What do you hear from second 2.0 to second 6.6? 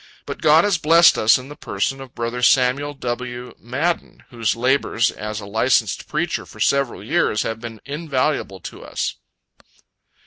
of brother Samuel W. Madden, whose labors as a licensed preacher for